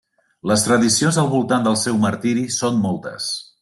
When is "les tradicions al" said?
0.51-1.31